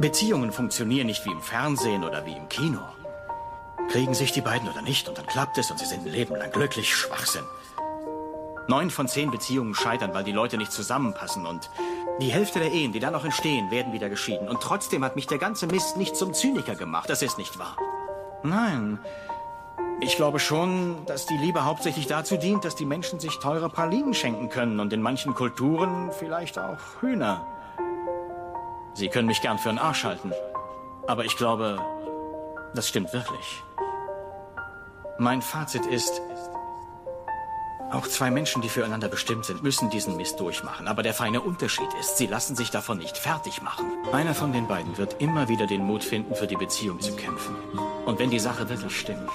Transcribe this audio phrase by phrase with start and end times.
[0.00, 2.80] Beziehungen funktionieren nicht wie im Fernsehen oder wie im Kino.
[3.90, 6.36] Kriegen sich die beiden oder nicht und dann klappt es und sie sind ein Leben
[6.36, 6.94] lang glücklich.
[6.94, 7.44] Schwachsinn.
[8.66, 11.70] Neun von zehn Beziehungen scheitern, weil die Leute nicht zusammenpassen und
[12.20, 14.48] die Hälfte der Ehen, die dann noch entstehen, werden wieder geschieden.
[14.48, 17.10] Und trotzdem hat mich der ganze Mist nicht zum Zyniker gemacht.
[17.10, 17.76] Das ist nicht wahr.
[18.42, 18.98] Nein.
[20.00, 24.14] Ich glaube schon, dass die Liebe hauptsächlich dazu dient, dass die Menschen sich teure Pralinen
[24.14, 27.44] schenken können und in manchen Kulturen vielleicht auch Hühner.
[28.94, 30.32] Sie können mich gern für einen Arsch halten.
[31.06, 31.78] Aber ich glaube,
[32.74, 33.62] das stimmt wirklich.
[35.18, 36.20] Mein Fazit ist,
[37.90, 40.86] auch zwei Menschen, die füreinander bestimmt sind, müssen diesen Mist durchmachen.
[40.86, 43.86] Aber der feine Unterschied ist, sie lassen sich davon nicht fertig machen.
[44.12, 47.56] Einer von den beiden wird immer wieder den Mut finden, für die Beziehung zu kämpfen.
[48.06, 49.30] Und wenn die Sache wirklich stimmt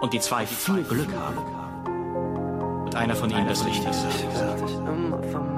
[0.00, 5.57] und die zwei viel Glück haben, wird einer von ihnen das Richtige sagen.